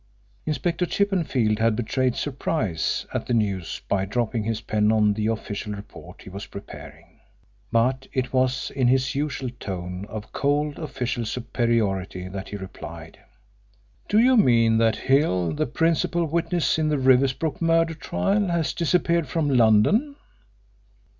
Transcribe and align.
Inspector 0.47 0.83
Chippenfield 0.87 1.59
had 1.59 1.75
betrayed 1.75 2.15
surprise 2.15 3.05
at 3.13 3.27
the 3.27 3.35
news 3.35 3.81
by 3.87 4.03
dropping 4.03 4.45
his 4.45 4.59
pen 4.61 4.91
on 4.91 5.13
the 5.13 5.27
official 5.27 5.73
report 5.73 6.23
he 6.23 6.29
was 6.31 6.47
preparing. 6.47 7.19
But 7.71 8.07
it 8.11 8.33
was 8.33 8.71
in 8.71 8.87
his 8.87 9.13
usual 9.13 9.51
tone 9.59 10.05
of 10.09 10.31
cold 10.31 10.79
official 10.79 11.23
superiority 11.23 12.27
that 12.29 12.49
he 12.49 12.55
replied: 12.55 13.19
"Do 14.09 14.17
you 14.17 14.35
mean 14.37 14.79
that 14.79 14.95
Hill, 14.95 15.53
the 15.53 15.67
principal 15.67 16.25
witness 16.25 16.79
in 16.79 16.89
the 16.89 16.97
Riversbrook 16.97 17.61
murder 17.61 17.93
trial, 17.93 18.47
has 18.47 18.73
disappeared 18.73 19.27
from 19.27 19.51
London?" 19.51 20.15